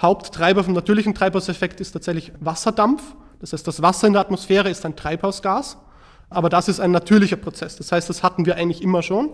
Haupttreiber 0.00 0.62
vom 0.62 0.72
natürlichen 0.72 1.14
Treibhauseffekt 1.14 1.80
ist 1.80 1.92
tatsächlich 1.92 2.32
Wasserdampf. 2.38 3.02
Das 3.40 3.52
heißt, 3.52 3.66
das 3.66 3.82
Wasser 3.82 4.06
in 4.06 4.12
der 4.14 4.22
Atmosphäre 4.22 4.68
ist 4.68 4.84
ein 4.84 4.96
Treibhausgas. 4.96 5.76
Aber 6.30 6.48
das 6.48 6.68
ist 6.68 6.80
ein 6.80 6.90
natürlicher 6.90 7.36
Prozess. 7.36 7.76
Das 7.76 7.90
heißt, 7.92 8.08
das 8.08 8.22
hatten 8.22 8.44
wir 8.46 8.56
eigentlich 8.56 8.82
immer 8.82 9.02
schon. 9.02 9.30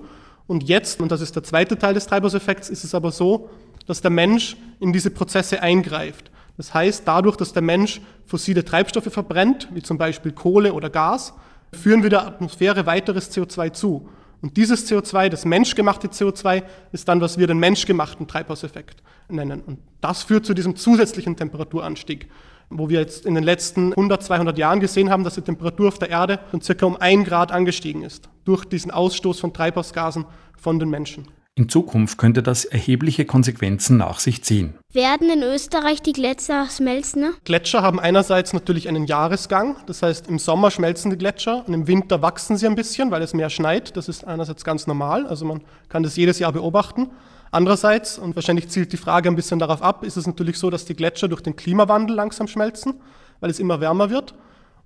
Und 0.47 0.65
jetzt, 0.65 1.01
und 1.01 1.11
das 1.11 1.21
ist 1.21 1.35
der 1.35 1.43
zweite 1.43 1.79
Teil 1.79 1.95
des 1.95 2.07
Treibhauseffekts, 2.07 2.69
ist 2.69 2.85
es 2.85 2.95
aber 2.95 3.11
so, 3.11 3.51
dass 3.87 4.01
der 4.01 4.11
Mensch 4.11 4.57
in 4.79 4.93
diese 4.93 5.11
Prozesse 5.11 5.63
eingreift. 5.63 6.31
Das 6.57 6.73
heißt, 6.73 7.03
dadurch, 7.07 7.37
dass 7.37 7.53
der 7.53 7.63
Mensch 7.63 8.01
fossile 8.27 8.65
Treibstoffe 8.65 9.13
verbrennt, 9.13 9.69
wie 9.73 9.83
zum 9.83 9.99
Beispiel 9.99 10.33
Kohle 10.33 10.73
oder 10.73 10.91
Gas, 10.91 11.35
führen 11.73 12.03
wir 12.03 12.11
der 12.11 12.27
Atmosphäre 12.27 12.87
weiteres 12.87 13.33
CO2 13.33 13.73
zu. 13.73 14.09
Und 14.41 14.57
dieses 14.57 14.89
CO2, 14.91 15.31
das 15.31 15.45
menschgemachte 15.45 16.09
CO2, 16.09 16.63
ist 16.93 17.09
dann, 17.09 17.21
was 17.21 17.39
wir 17.39 17.47
den 17.47 17.59
menschgemachten 17.59 18.29
Treibhauseffekt 18.29 19.03
nennen. 19.29 19.63
Und 19.63 19.79
das 20.01 20.23
führt 20.23 20.47
zu 20.47 20.55
diesem 20.55 20.77
zusätzlichen 20.77 21.35
Temperaturanstieg. 21.37 22.29
Wo 22.71 22.89
wir 22.89 23.01
jetzt 23.01 23.27
in 23.27 23.35
den 23.35 23.45
letzten 23.45 23.91
100, 23.93 24.23
200 24.23 24.59
Jahren 24.59 24.81
gesehen 24.81 25.11
haben, 25.11 25.25
dass 25.25 25.35
die 25.35 25.43
Temperatur 25.43 25.89
auf 25.89 25.99
der 25.99 26.11
Erde 26.11 26.41
von 26.51 26.61
circa 26.61 26.87
um 26.87 26.97
ein 26.97 27.25
Grad 27.25 27.53
angestiegen 27.53 28.03
ist 28.03 28.29
durch 28.45 28.65
diesen 28.65 28.91
Ausstoß 28.91 29.41
von 29.41 29.53
Treibhausgasen 29.53 30.27
von 30.57 30.79
den 30.79 30.91
Menschen. 30.91 31.29
In 31.57 31.69
Zukunft 31.69 32.19
könnte 32.19 32.43
das 32.43 32.65
erhebliche 32.65 33.25
Konsequenzen 33.25 33.97
nach 33.97 34.19
sich 34.19 34.43
ziehen. 34.43 34.75
Werden 34.93 35.31
in 35.31 35.45
Österreich 35.45 36.03
die 36.03 36.13
Gletscher 36.13 36.67
schmelzen? 36.69 37.33
Gletscher 37.45 37.81
haben 37.81 38.01
einerseits 38.01 38.53
natürlich 38.53 38.89
einen 38.89 39.07
Jahresgang, 39.07 39.77
das 39.87 40.03
heißt 40.03 40.27
im 40.27 40.41
Sommer 40.41 40.73
schmelzen 40.73 41.13
die 41.13 41.17
Gletscher 41.17 41.63
und 41.65 41.73
im 41.73 41.87
Winter 41.87 42.23
wachsen 42.23 42.57
sie 42.57 42.67
ein 42.67 42.75
bisschen, 42.75 43.13
weil 43.13 43.23
es 43.23 43.35
mehr 43.35 43.51
schneit. 43.51 43.97
Das 43.97 44.09
ist 44.09 44.27
einerseits 44.27 44.65
ganz 44.65 44.89
normal, 44.89 45.29
also 45.29 45.45
man 45.45 45.61
kann 45.89 46.03
das 46.03 46.17
jedes 46.17 46.41
Jahr 46.41 46.51
beobachten. 46.51 47.11
Andererseits, 47.55 48.19
und 48.19 48.35
wahrscheinlich 48.35 48.69
zielt 48.69 48.93
die 48.93 48.97
Frage 48.97 49.29
ein 49.29 49.37
bisschen 49.37 49.61
darauf 49.61 49.81
ab, 49.81 50.03
ist 50.03 50.17
es 50.17 50.27
natürlich 50.27 50.59
so, 50.59 50.71
dass 50.71 50.87
die 50.87 50.97
Gletscher 50.97 51.29
durch 51.29 51.41
den 51.41 51.55
Klimawandel 51.55 52.17
langsam 52.17 52.49
schmelzen, 52.49 52.95
weil 53.39 53.49
es 53.49 53.61
immer 53.61 53.81
wärmer 53.81 54.11
wird. 54.11 54.35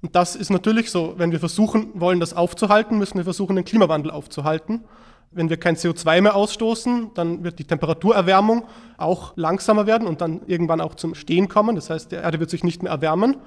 Und 0.03 0.15
das 0.15 0.37
ist 0.37 0.51
natürlich 0.51 0.91
so, 0.91 1.15
wenn 1.17 1.33
wir 1.33 1.41
versuchen 1.41 1.89
wollen, 1.95 2.21
das 2.21 2.35
aufzuhalten, 2.35 2.99
müssen 2.99 3.17
wir 3.17 3.25
versuchen, 3.25 3.57
den 3.57 3.65
Klimawandel 3.65 4.11
aufzuhalten. 4.11 4.85
Wenn 5.31 5.49
wir 5.49 5.57
kein 5.57 5.77
CO2 5.77 6.21
mehr 6.21 6.37
ausstoßen, 6.37 7.13
dann 7.15 7.43
wird 7.43 7.59
die 7.59 7.65
Temperaturerwärmung 7.65 8.65
auch 8.99 9.33
langsamer 9.37 9.87
werden 9.87 10.07
und 10.07 10.21
dann 10.21 10.43
irgendwann 10.47 10.83
auch 10.83 10.95
zum 10.95 11.15
Stehen 11.15 11.49
kommen. 11.49 11.75
Das 11.75 11.89
heißt, 11.89 12.13
die 12.13 12.17
Erde 12.17 12.39
wird 12.39 12.51
sich 12.51 12.65
nicht 12.65 12.83
mehr 12.83 12.93
erwärmen. 12.93 13.39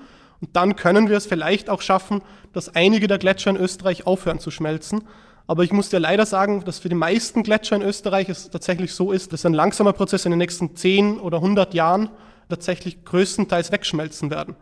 Und 0.42 0.56
dann 0.56 0.76
können 0.76 1.10
wir 1.10 1.18
es 1.18 1.28
vielleicht 1.28 1.70
auch 1.70 1.84
schaffen, 1.84 2.24
dass 2.54 2.74
einige 2.74 3.06
der 3.06 3.20
Gletscher 3.20 3.52
in 3.52 3.58
Österreich 3.58 4.08
aufhören 4.08 4.40
zu 4.40 4.50
schmelzen. 4.50 5.04
Aber 5.48 5.64
ich 5.64 5.72
muss 5.72 5.90
dir 5.90 6.00
leider 6.00 6.26
sagen, 6.26 6.64
dass 6.64 6.80
für 6.80 6.90
die 6.90 6.96
meisten 6.96 7.44
Gletscher 7.44 7.76
in 7.76 7.82
Österreich 7.82 8.30
es 8.30 8.50
tatsächlich 8.50 8.94
so 8.94 9.12
ist, 9.12 9.34
dass 9.34 9.46
ein 9.46 9.54
langsamer 9.54 9.94
Prozess 9.94 10.26
in 10.26 10.32
den 10.32 10.38
nächsten 10.38 10.76
10 10.76 11.20
oder 11.20 11.38
100 11.38 11.74
Jahren 11.74 12.10
tatsächlich 12.48 13.04
größtenteils 13.06 13.72
wegschmelzen 13.72 14.30
werden. 14.30 14.56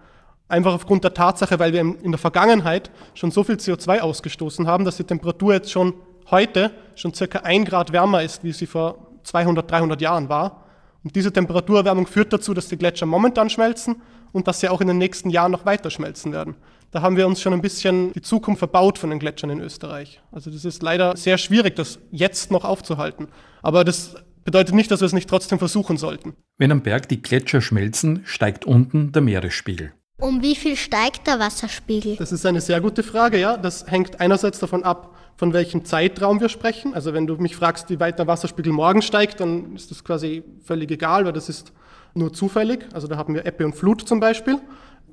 Einfach 0.47 0.73
aufgrund 0.73 1.03
der 1.03 1.13
Tatsache, 1.13 1.59
weil 1.59 1.73
wir 1.73 1.81
in 1.81 2.11
der 2.11 2.17
Vergangenheit 2.17 2.89
schon 3.13 3.29
so 3.29 3.43
viel 3.43 3.55
CO2 3.55 3.99
ausgestoßen 3.99 4.67
haben, 4.67 4.83
dass 4.83 4.97
die 4.97 5.03
Temperatur 5.03 5.53
jetzt 5.53 5.71
schon 5.71 5.93
heute 6.31 6.71
schon 6.95 7.13
circa 7.13 7.39
ein 7.39 7.65
Grad 7.65 7.91
wärmer 7.91 8.23
ist, 8.23 8.43
wie 8.43 8.51
sie 8.51 8.65
vor 8.65 9.07
200, 9.23 9.69
300 9.69 10.01
Jahren 10.01 10.29
war. 10.29 10.65
Und 11.03 11.15
diese 11.15 11.31
Temperaturerwärmung 11.31 12.07
führt 12.07 12.33
dazu, 12.33 12.53
dass 12.53 12.67
die 12.67 12.77
Gletscher 12.77 13.05
momentan 13.05 13.49
schmelzen 13.49 14.01
und 14.31 14.47
dass 14.47 14.59
sie 14.59 14.69
auch 14.69 14.81
in 14.81 14.87
den 14.87 14.97
nächsten 14.97 15.29
Jahren 15.29 15.51
noch 15.51 15.65
weiter 15.65 15.89
schmelzen 15.89 16.31
werden. 16.31 16.55
Da 16.91 17.01
haben 17.01 17.17
wir 17.17 17.27
uns 17.27 17.39
schon 17.39 17.53
ein 17.53 17.61
bisschen 17.61 18.13
die 18.13 18.21
Zukunft 18.21 18.59
verbaut 18.59 18.97
von 18.97 19.11
den 19.11 19.19
Gletschern 19.19 19.51
in 19.51 19.59
Österreich. 19.59 20.21
Also 20.31 20.49
das 20.49 20.65
ist 20.65 20.81
leider 20.81 21.15
sehr 21.15 21.37
schwierig, 21.37 21.75
das 21.75 21.99
jetzt 22.11 22.51
noch 22.51 22.65
aufzuhalten. 22.65 23.27
Aber 23.61 23.83
das 23.83 24.15
bedeutet 24.43 24.73
nicht, 24.73 24.89
dass 24.89 25.01
wir 25.01 25.05
es 25.05 25.13
nicht 25.13 25.29
trotzdem 25.29 25.59
versuchen 25.59 25.97
sollten. 25.97 26.33
Wenn 26.57 26.71
am 26.71 26.81
Berg 26.81 27.07
die 27.07 27.21
Gletscher 27.21 27.61
schmelzen, 27.61 28.21
steigt 28.25 28.65
unten 28.65 29.11
der 29.11 29.21
Meeresspiegel. 29.21 29.93
Um 30.19 30.41
wie 30.41 30.55
viel 30.55 30.75
steigt 30.75 31.27
der 31.27 31.39
Wasserspiegel? 31.39 32.17
Das 32.17 32.31
ist 32.31 32.45
eine 32.45 32.59
sehr 32.59 32.81
gute 32.81 33.03
Frage, 33.03 33.39
ja. 33.39 33.55
Das 33.55 33.85
hängt 33.87 34.19
einerseits 34.19 34.59
davon 34.59 34.83
ab, 34.83 35.15
von 35.37 35.53
welchem 35.53 35.85
Zeitraum 35.85 36.41
wir 36.41 36.49
sprechen. 36.49 36.93
Also 36.93 37.13
wenn 37.13 37.27
du 37.27 37.35
mich 37.35 37.55
fragst, 37.55 37.89
wie 37.89 37.99
weit 37.99 38.19
der 38.19 38.27
Wasserspiegel 38.27 38.73
morgen 38.73 39.01
steigt, 39.01 39.39
dann 39.39 39.75
ist 39.75 39.91
das 39.91 40.03
quasi 40.03 40.43
völlig 40.65 40.91
egal, 40.91 41.23
weil 41.25 41.33
das 41.33 41.47
ist 41.47 41.71
nur 42.13 42.33
zufällig. 42.33 42.85
Also 42.93 43.07
da 43.07 43.17
haben 43.17 43.33
wir 43.33 43.45
Ebbe 43.45 43.65
und 43.65 43.75
Flut 43.75 44.07
zum 44.07 44.19
Beispiel. 44.19 44.59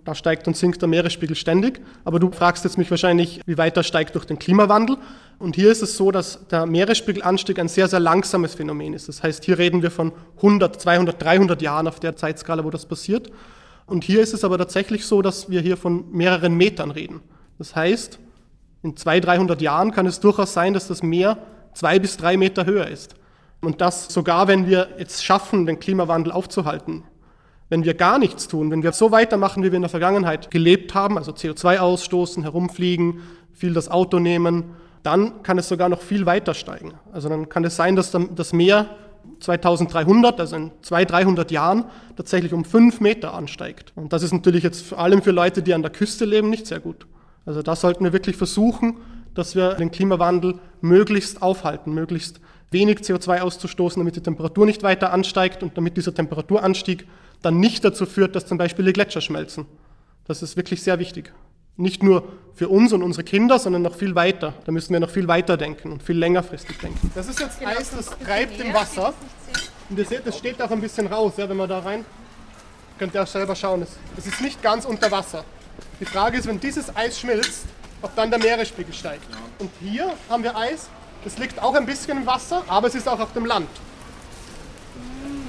Da 0.05 0.15
steigt 0.15 0.47
und 0.47 0.57
sinkt 0.57 0.81
der 0.81 0.89
Meeresspiegel 0.89 1.35
ständig. 1.35 1.81
Aber 2.05 2.21
du 2.21 2.31
fragst 2.31 2.63
jetzt 2.65 2.79
mich 2.79 2.91
wahrscheinlich, 2.91 3.41
wie 3.45 3.59
weit 3.59 3.77
er 3.77 3.83
steigt 3.83 4.15
durch 4.15 4.25
den 4.25 4.39
Klimawandel. 4.39 4.99
Und 5.39 5.57
hier 5.57 5.71
ist 5.71 5.83
es 5.83 5.97
so, 5.97 6.13
dass 6.13 6.47
der 6.49 6.65
Meeresspiegelanstieg 6.65 7.59
ein 7.59 7.69
sehr, 7.69 7.89
sehr 7.89 8.01
langsames 8.01 8.55
Phänomen 8.55 8.95
ist. 8.95 9.09
Das 9.09 9.23
heißt, 9.23 9.45
hier 9.45 9.59
reden 9.59 9.83
wir 9.83 9.91
von 9.91 10.13
100, 10.37 10.81
200, 10.81 11.23
300 11.23 11.61
Jahren 11.61 11.89
auf 11.89 11.99
der 11.99 12.15
Zeitskala, 12.15 12.65
wo 12.65 12.71
das 12.71 12.87
passiert. 12.87 13.33
Und 13.87 14.05
hier 14.05 14.21
ist 14.21 14.33
es 14.33 14.45
aber 14.45 14.59
tatsächlich 14.59 15.05
so, 15.07 15.23
dass 15.23 15.51
wir 15.51 15.61
hier 15.61 15.77
von 15.77 16.11
mehreren 16.13 16.55
Metern 16.57 16.93
reden. 16.93 17.21
Das 17.59 17.75
heißt, 17.75 18.21
in 18.83 18.97
200, 18.97 19.27
300 19.27 19.61
Jahren 19.63 19.91
kann 19.91 20.07
es 20.07 20.21
durchaus 20.21 20.53
sein, 20.53 20.73
dass 20.73 20.87
das 20.87 21.03
Meer 21.03 21.39
zwei 21.75 21.99
bis 21.99 22.17
drei 22.17 22.37
Meter 22.37 22.65
höher 22.65 22.87
ist. 22.87 23.17
Und 23.67 23.81
das 23.81 24.07
sogar, 24.07 24.47
wenn 24.47 24.69
wir 24.69 24.91
jetzt 24.97 25.25
schaffen, 25.25 25.67
den 25.67 25.81
Klimawandel 25.81 26.33
aufzuhalten. 26.33 27.03
Wenn 27.69 27.85
wir 27.85 27.95
gar 27.95 28.21
nichts 28.21 28.47
tun, 28.47 28.71
wenn 28.71 28.85
wir 28.85 28.93
so 28.93 29.11
weitermachen, 29.11 29.65
wie 29.65 29.73
wir 29.73 29.77
in 29.77 29.83
der 29.83 29.89
Vergangenheit 29.89 30.53
gelebt 30.53 30.95
haben, 30.95 31.19
also 31.19 31.33
CO2 31.33 31.79
ausstoßen, 31.79 32.45
herumfliegen, 32.45 33.23
viel 33.53 33.75
das 33.75 33.91
Auto 33.91 34.21
nehmen, 34.21 34.77
dann 35.03 35.43
kann 35.43 35.59
es 35.59 35.69
sogar 35.69 35.89
noch 35.89 36.01
viel 36.01 36.27
weiter 36.27 36.55
steigen. 36.55 36.93
Also 37.13 37.29
dann 37.29 37.49
kann 37.49 37.65
es 37.65 37.75
sein, 37.75 37.97
dass 37.97 38.13
das 38.13 38.53
Meer 38.53 38.87
2300, 39.41 40.39
also 40.39 40.55
in 40.55 40.71
200, 40.83 41.11
300 41.11 41.51
Jahren, 41.51 41.87
tatsächlich 42.17 42.53
um 42.53 42.65
fünf 42.65 43.01
Meter 43.01 43.35
ansteigt. 43.35 43.93
Und 43.97 44.13
das 44.13 44.23
ist 44.23 44.33
natürlich 44.33 44.63
jetzt 44.63 44.87
vor 44.87 45.01
allem 45.01 45.23
für 45.23 45.33
Leute, 45.33 45.61
die 45.65 45.75
an 45.75 45.83
der 45.83 45.91
Küste 45.91 46.25
leben, 46.25 46.51
nicht 46.51 46.69
sehr 46.69 46.79
gut. 46.79 47.09
Also 47.45 47.63
da 47.63 47.75
sollten 47.75 48.05
wir 48.05 48.13
wirklich 48.13 48.37
versuchen, 48.37 48.99
dass 49.37 49.55
wir 49.55 49.75
den 49.75 49.91
Klimawandel 49.91 50.59
möglichst 50.81 51.43
aufhalten, 51.43 51.93
möglichst 51.93 52.41
wenig 52.71 52.99
CO2 52.99 53.41
auszustoßen, 53.41 54.01
damit 54.01 54.17
die 54.17 54.23
Temperatur 54.23 54.67
nicht 54.67 54.83
weiter 54.83 55.13
ansteigt 55.13 55.63
und 55.63 55.77
damit 55.77 55.97
dieser 55.97 56.15
Temperaturanstieg 56.15 57.07
dann 57.43 57.61
nicht 57.61 57.85
dazu 57.85 58.07
führt, 58.07 58.35
dass 58.35 58.47
zum 58.47 58.59
Beispiel 58.59 58.85
die 58.85 58.93
Gletscher 58.93 59.21
schmelzen. 59.21 59.67
Das 60.27 60.43
ist 60.43 60.57
wirklich 60.57 60.83
sehr 60.83 60.99
wichtig. 60.99 61.33
Nicht 61.77 62.03
nur 62.03 62.25
für 62.55 62.69
uns 62.69 62.93
und 62.93 63.03
unsere 63.03 63.23
Kinder, 63.23 63.59
sondern 63.59 63.83
noch 63.83 63.95
viel 63.95 64.15
weiter. 64.15 64.55
Da 64.65 64.73
müssen 64.73 64.93
wir 64.93 65.01
noch 65.01 65.11
viel 65.11 65.29
weiter 65.29 65.57
denken 65.57 65.93
und 65.93 66.03
viel 66.03 66.17
längerfristig 66.17 66.79
denken. 66.79 67.11
Das 67.15 67.29
ist 67.29 67.39
jetzt 67.39 67.65
Eis, 67.65 67.91
das 67.91 68.07
treibt 68.19 68.59
im 68.61 68.73
Wasser. 68.73 69.13
Und 69.91 69.99
ihr 69.99 70.05
seht, 70.05 70.27
es 70.27 70.39
steht 70.39 70.61
auch 70.61 70.71
ein 70.71 70.81
bisschen 70.81 71.07
raus, 71.07 71.35
ja, 71.37 71.49
wenn 71.49 71.57
man 71.57 71.69
da 71.69 71.81
rein. 71.81 72.05
Könnt 72.99 73.15
ihr 73.15 73.23
auch 73.23 73.27
selber 73.27 73.55
schauen. 73.55 73.87
Es 74.17 74.27
ist 74.27 74.41
nicht 74.41 74.63
ganz 74.63 74.87
unter 74.87 75.11
Wasser. 75.11 75.45
Die 76.01 76.07
Frage 76.07 76.39
ist, 76.39 76.47
wenn 76.47 76.59
dieses 76.59 76.95
Eis 76.97 77.21
schmilzt, 77.21 77.67
ob 78.07 78.15
dann 78.15 78.31
der 78.31 78.39
Meeresspiegel 78.39 78.95
steigt. 78.95 79.25
Und 79.59 79.71
hier 79.81 80.13
haben 80.29 80.45
wir 80.45 80.57
Eis, 80.57 80.89
das 81.25 81.39
liegt 81.39 81.61
auch 81.61 81.75
ein 81.75 81.87
bisschen 81.87 82.19
im 82.19 82.27
Wasser, 82.27 82.63
aber 82.69 82.87
es 82.87 82.95
ist 82.95 83.09
auch 83.09 83.19
auf 83.19 83.33
dem 83.33 83.45
Land. 83.45 83.69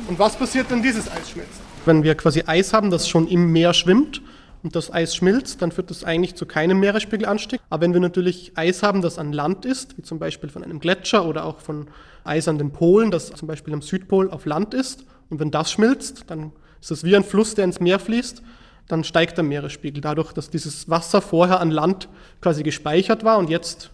Und 0.08 0.18
was 0.18 0.36
passiert, 0.36 0.70
wenn 0.72 0.82
dieses 0.82 1.10
Eis 1.10 1.30
schmilzt? 1.30 1.62
Wenn 1.86 2.02
wir 2.02 2.16
quasi 2.16 2.44
Eis 2.48 2.74
haben, 2.74 2.90
das 2.90 3.08
schon 3.08 3.28
im 3.28 3.52
Meer 3.52 3.76
schwimmt 3.76 4.24
und 4.64 4.76
das 4.76 4.92
Eis 4.92 5.16
schmilzt, 5.16 5.62
dann 5.62 5.72
führt 5.72 5.92
das 5.92 6.04
eigentlich 6.04 6.34
zu 6.34 6.48
keinem 6.48 6.80
Meeresspiegelanstieg. 6.80 7.62
Aber 7.70 7.82
wenn 7.82 7.94
wir 7.94 8.00
natürlich 8.00 8.54
Eis 8.56 8.82
haben, 8.82 9.04
das 9.04 9.20
an 9.20 9.34
Land 9.34 9.64
ist, 9.66 9.96
wie 9.98 10.02
zum 10.02 10.18
Beispiel 10.18 10.50
von 10.50 10.64
einem 10.64 10.80
Gletscher 10.80 11.26
oder 11.26 11.46
auch 11.46 11.60
von 11.60 11.90
Eis 12.24 12.48
an 12.48 12.58
den 12.58 12.72
Polen, 12.72 13.12
das 13.12 13.28
zum 13.28 13.48
Beispiel 13.48 13.74
am 13.74 13.84
Südpol 13.84 14.32
auf 14.32 14.46
Land 14.46 14.74
ist, 14.74 15.06
und 15.30 15.40
wenn 15.40 15.52
das 15.52 15.72
schmilzt, 15.72 16.24
dann 16.28 16.54
ist 16.82 16.90
das 16.90 17.04
wie 17.04 17.16
ein 17.16 17.24
Fluss, 17.24 17.54
der 17.54 17.66
ins 17.66 17.80
Meer 17.80 18.00
fließt 18.00 18.42
dann 18.88 19.03
steigt 19.03 19.38
der 19.38 19.44
Meeresspiegel. 19.44 20.01
Dadurch, 20.01 20.34
dass 20.34 20.50
dieses 20.50 20.89
Wasser 20.89 21.22
vorher 21.22 21.60
an 21.60 21.72
Land 21.72 22.08
quasi 22.41 22.63
gespeichert 22.63 23.24
war 23.24 23.38
und 23.38 23.50
jetzt 23.50 23.91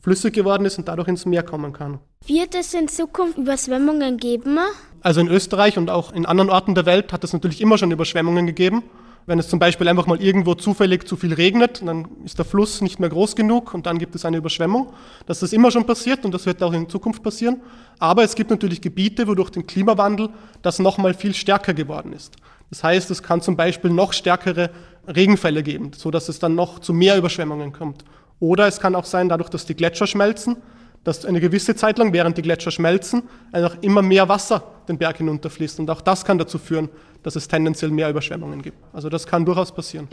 flüssig 0.00 0.34
geworden 0.34 0.64
ist 0.64 0.78
und 0.78 0.88
dadurch 0.88 1.08
ins 1.08 1.26
Meer 1.26 1.42
kommen 1.42 1.72
kann. 1.72 1.98
Wird 2.26 2.54
es 2.54 2.74
in 2.74 2.88
Zukunft 2.88 3.38
Überschwemmungen 3.38 4.16
geben? 4.16 4.58
Also 5.02 5.20
in 5.20 5.28
Österreich 5.28 5.78
und 5.78 5.90
auch 5.90 6.12
in 6.12 6.26
anderen 6.26 6.50
Orten 6.50 6.74
der 6.74 6.86
Welt 6.86 7.12
hat 7.12 7.24
es 7.24 7.32
natürlich 7.32 7.60
immer 7.60 7.78
schon 7.78 7.90
Überschwemmungen 7.90 8.46
gegeben. 8.46 8.82
Wenn 9.26 9.38
es 9.38 9.48
zum 9.48 9.58
Beispiel 9.58 9.86
einfach 9.86 10.06
mal 10.06 10.20
irgendwo 10.20 10.54
zufällig 10.54 11.06
zu 11.06 11.16
viel 11.16 11.34
regnet, 11.34 11.82
dann 11.86 12.08
ist 12.24 12.38
der 12.38 12.46
Fluss 12.46 12.80
nicht 12.80 12.98
mehr 12.98 13.10
groß 13.10 13.36
genug 13.36 13.74
und 13.74 13.86
dann 13.86 13.98
gibt 13.98 14.14
es 14.14 14.24
eine 14.24 14.38
Überschwemmung. 14.38 14.92
Das 15.26 15.42
ist 15.42 15.52
immer 15.52 15.70
schon 15.70 15.84
passiert 15.84 16.24
und 16.24 16.32
das 16.32 16.46
wird 16.46 16.62
auch 16.62 16.72
in 16.72 16.88
Zukunft 16.88 17.22
passieren. 17.22 17.60
Aber 17.98 18.24
es 18.24 18.34
gibt 18.34 18.50
natürlich 18.50 18.80
Gebiete, 18.80 19.28
wo 19.28 19.34
durch 19.34 19.50
den 19.50 19.66
Klimawandel 19.66 20.30
das 20.62 20.78
nochmal 20.78 21.14
viel 21.14 21.34
stärker 21.34 21.74
geworden 21.74 22.12
ist. 22.14 22.34
Das 22.70 22.84
heißt, 22.84 23.10
es 23.10 23.22
kann 23.22 23.40
zum 23.40 23.56
Beispiel 23.56 23.90
noch 23.90 24.12
stärkere 24.12 24.70
Regenfälle 25.06 25.62
geben, 25.62 25.90
sodass 25.94 26.28
es 26.28 26.38
dann 26.38 26.54
noch 26.54 26.78
zu 26.78 26.92
mehr 26.92 27.18
Überschwemmungen 27.18 27.72
kommt. 27.72 28.04
Oder 28.38 28.66
es 28.66 28.80
kann 28.80 28.94
auch 28.94 29.04
sein, 29.04 29.28
dadurch, 29.28 29.50
dass 29.50 29.66
die 29.66 29.74
Gletscher 29.74 30.06
schmelzen, 30.06 30.56
dass 31.04 31.24
eine 31.24 31.40
gewisse 31.40 31.74
Zeit 31.74 31.98
lang, 31.98 32.12
während 32.12 32.38
die 32.38 32.42
Gletscher 32.42 32.70
schmelzen, 32.70 33.22
einfach 33.52 33.76
immer 33.80 34.02
mehr 34.02 34.28
Wasser 34.28 34.62
den 34.88 34.98
Berg 34.98 35.18
hinunterfließt. 35.18 35.80
Und 35.80 35.90
auch 35.90 36.00
das 36.00 36.24
kann 36.24 36.38
dazu 36.38 36.58
führen, 36.58 36.88
dass 37.22 37.36
es 37.36 37.48
tendenziell 37.48 37.90
mehr 37.90 38.08
Überschwemmungen 38.08 38.62
gibt. 38.62 38.78
Also 38.92 39.08
das 39.08 39.26
kann 39.26 39.44
durchaus 39.44 39.72
passieren. 39.72 40.08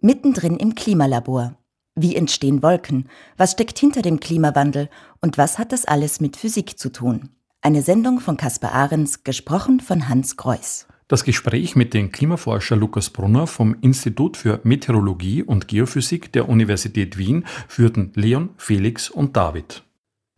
Mittendrin 0.00 0.56
im 0.58 0.74
Klimalabor. 0.74 1.57
Wie 2.00 2.14
entstehen 2.14 2.62
Wolken? 2.62 3.08
Was 3.36 3.52
steckt 3.52 3.76
hinter 3.78 4.02
dem 4.02 4.20
Klimawandel? 4.20 4.88
Und 5.20 5.36
was 5.36 5.58
hat 5.58 5.72
das 5.72 5.84
alles 5.84 6.20
mit 6.20 6.36
Physik 6.36 6.78
zu 6.78 6.90
tun? 6.90 7.30
Eine 7.60 7.82
Sendung 7.82 8.20
von 8.20 8.36
Caspar 8.36 8.72
Ahrens, 8.72 9.24
gesprochen 9.24 9.80
von 9.80 10.08
Hans 10.08 10.36
Greuß. 10.36 10.86
Das 11.08 11.24
Gespräch 11.24 11.74
mit 11.74 11.94
dem 11.94 12.12
Klimaforscher 12.12 12.76
Lukas 12.76 13.10
Brunner 13.10 13.48
vom 13.48 13.74
Institut 13.80 14.36
für 14.36 14.60
Meteorologie 14.62 15.42
und 15.42 15.66
Geophysik 15.66 16.32
der 16.32 16.48
Universität 16.48 17.18
Wien 17.18 17.46
führten 17.66 18.12
Leon, 18.14 18.50
Felix 18.58 19.10
und 19.10 19.36
David. 19.36 19.82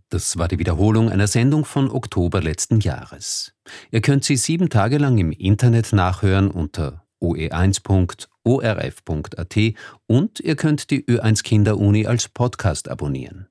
Das 0.09 0.39
war 0.39 0.49
die 0.49 0.59
Wiederholung 0.59 1.11
einer 1.11 1.27
Sendung 1.27 1.67
von 1.67 1.91
Oktober 1.91 2.41
letzten 2.41 2.81
Jahres. 2.81 3.53
Ihr 3.91 4.01
könnt 4.01 4.25
sie 4.25 4.37
sieben 4.37 4.71
Tage 4.71 4.97
lang 4.97 5.19
im 5.19 5.31
Internet 5.31 5.93
nachhören 5.93 6.51
unter 6.51 7.05
oe1.orf.at 8.47 9.75
und 10.07 10.41
ihr 10.41 10.57
könnt 10.57 10.91
die 10.91 11.05
Ö1 11.05 11.43
Kinderuni 11.43 12.07
als 12.07 12.29
Podcast 12.29 12.89
abonnieren. 12.89 13.50